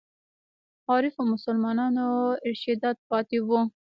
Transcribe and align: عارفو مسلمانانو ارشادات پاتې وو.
عارفو 0.89 1.21
مسلمانانو 1.33 2.07
ارشادات 2.47 2.97
پاتې 3.09 3.37
وو. 3.47 3.61